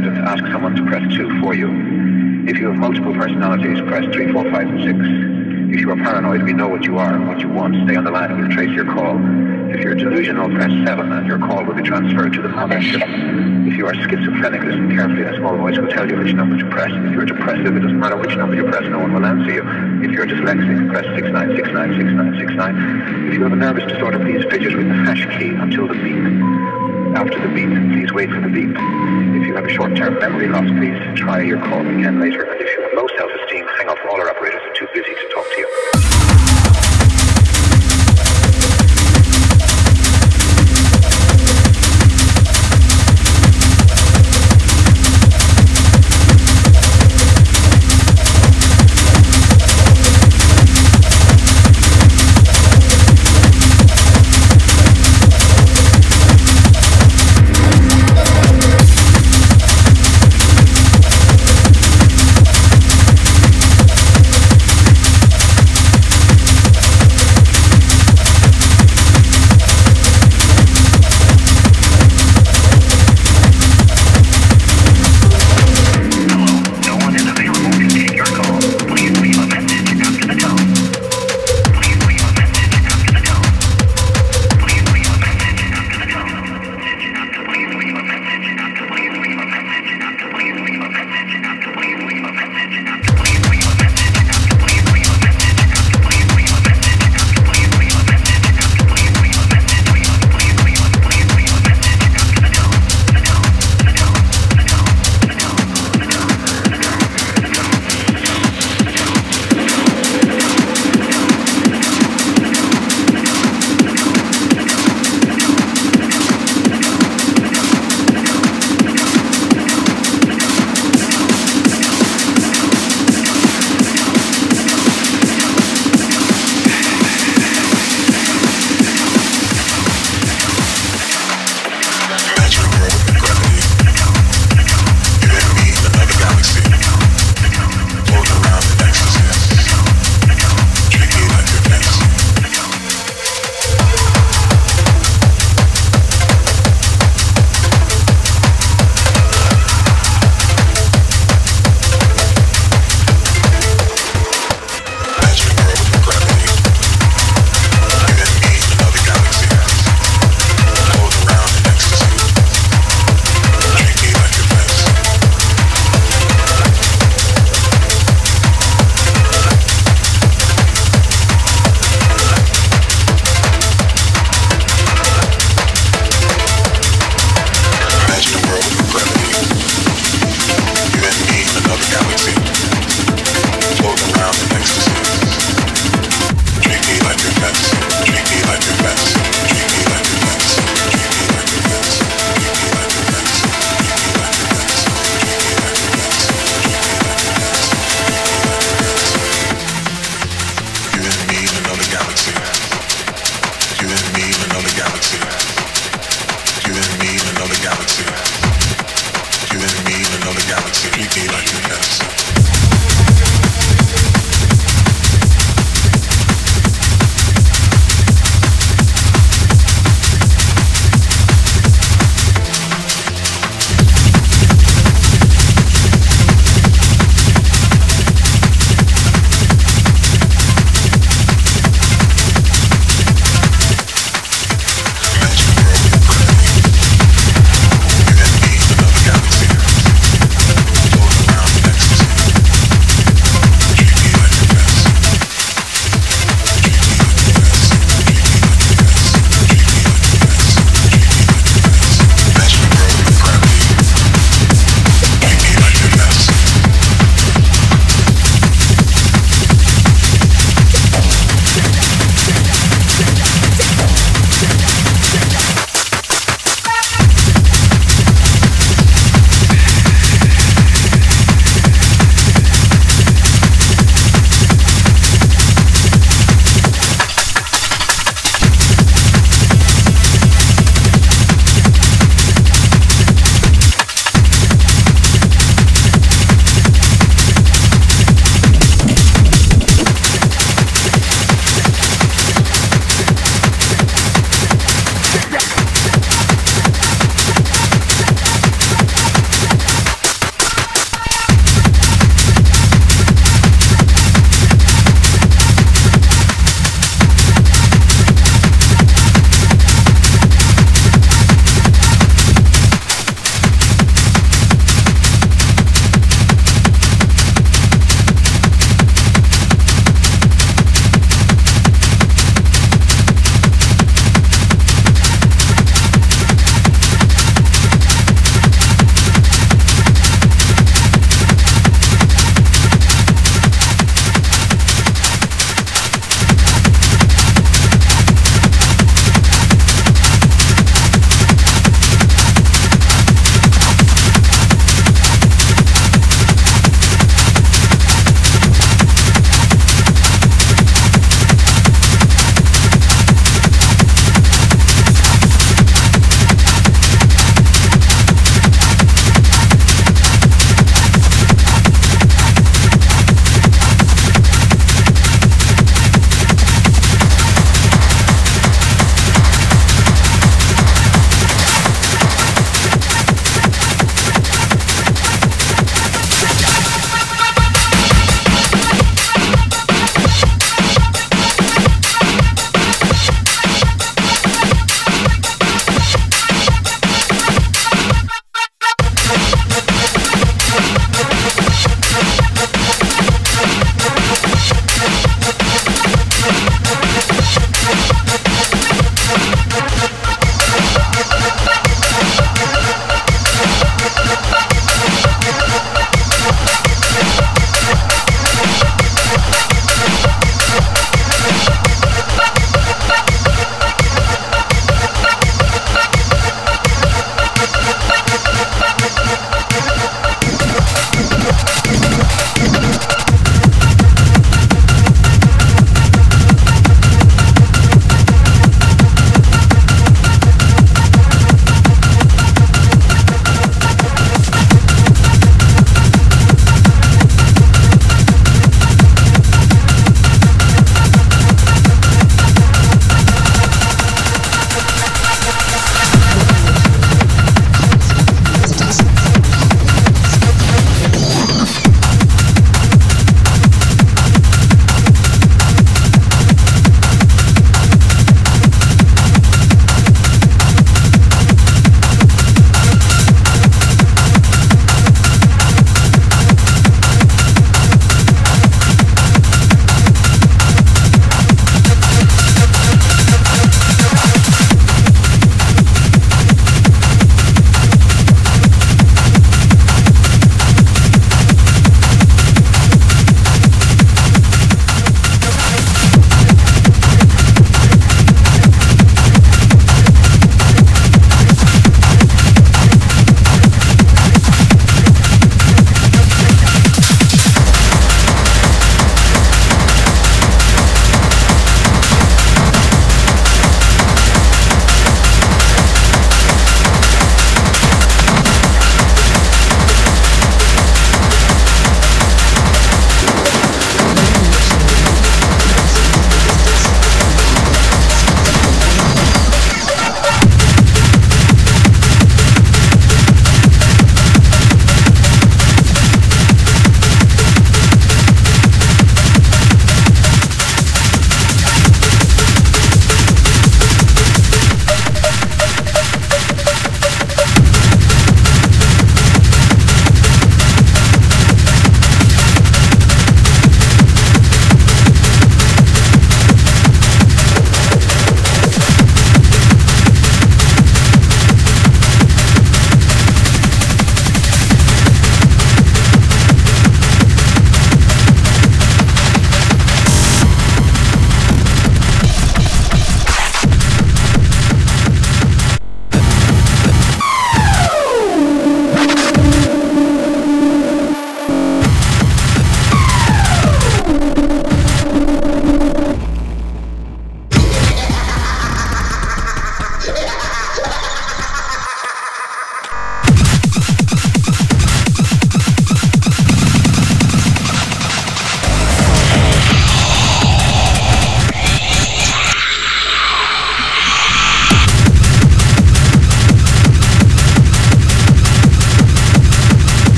ask 0.00 0.44
someone 0.50 0.74
to 0.76 0.86
press 0.86 1.02
2 1.14 1.40
for 1.40 1.54
you. 1.54 1.68
If 2.48 2.56
you 2.56 2.68
have 2.68 2.76
multiple 2.76 3.12
personalities, 3.12 3.80
press 3.82 4.04
3, 4.12 4.32
4, 4.32 4.50
5, 4.50 4.68
and 4.68 5.68
6. 5.68 5.74
If 5.74 5.80
you 5.80 5.90
are 5.90 5.96
paranoid, 5.96 6.42
we 6.42 6.52
know 6.52 6.68
what 6.68 6.84
you 6.84 6.98
are 6.98 7.14
and 7.14 7.26
what 7.28 7.40
you 7.40 7.48
want. 7.48 7.74
Stay 7.84 7.96
on 7.96 8.04
the 8.04 8.10
line 8.10 8.30
and 8.30 8.40
we'll 8.40 8.50
trace 8.50 8.70
your 8.70 8.86
call. 8.86 9.18
If 9.70 9.80
you're 9.80 9.94
delusional, 9.94 10.50
press 10.50 10.70
7 10.86 11.12
and 11.12 11.26
your 11.26 11.38
call 11.38 11.64
will 11.64 11.74
be 11.74 11.82
transferred 11.82 12.32
to 12.34 12.42
the 12.42 12.48
mothership. 12.48 13.02
If 13.66 13.76
you 13.76 13.86
are 13.86 13.94
schizophrenic, 13.94 14.62
listen 14.62 14.90
carefully 14.90 15.22
a 15.22 15.36
small 15.36 15.56
voice 15.56 15.78
will 15.78 15.88
tell 15.88 16.08
you 16.08 16.16
which 16.16 16.32
number 16.32 16.58
to 16.58 16.68
press. 16.70 16.90
If 16.90 17.12
you're 17.12 17.26
depressive, 17.26 17.76
it 17.76 17.80
doesn't 17.80 18.00
matter 18.00 18.16
which 18.16 18.34
number 18.36 18.56
you 18.56 18.64
press, 18.64 18.84
no 18.84 18.98
one 18.98 19.12
will 19.12 19.26
answer 19.26 19.50
you. 19.50 19.62
If 20.02 20.12
you're 20.12 20.26
dyslexic, 20.26 20.90
press 20.90 21.06
69696969. 21.06 23.28
If 23.28 23.34
you 23.34 23.42
have 23.42 23.52
a 23.52 23.56
nervous 23.56 23.84
disorder, 23.92 24.18
please 24.18 24.44
fidget 24.50 24.74
with 24.74 24.88
the 24.88 24.94
hash 24.94 25.26
key 25.38 25.50
until 25.50 25.86
the 25.86 25.94
beep. 25.94 26.81
After 27.14 27.38
the 27.46 27.54
beep, 27.54 27.68
please 27.92 28.12
wait 28.12 28.30
for 28.30 28.40
the 28.40 28.48
beep. 28.48 28.70
If 28.70 29.46
you 29.46 29.54
have 29.54 29.66
a 29.66 29.68
short-term 29.68 30.18
memory 30.18 30.48
loss, 30.48 30.66
please 30.70 30.96
try 31.14 31.42
your 31.42 31.58
call 31.58 31.86
again 31.86 32.18
later. 32.18 32.44
And 32.44 32.60
if 32.60 32.68
you 32.74 32.82
have 32.82 32.92
low 32.94 33.06
self-esteem, 33.16 33.66
hang 33.78 33.88
up. 33.88 33.98
All 34.10 34.20
our 34.20 34.30
operators 34.30 34.62
are 34.62 34.74
too 34.74 34.88
busy 34.94 35.14
to 35.14 35.28
talk 35.28 35.44
to 35.44 35.58
you. 35.58 36.21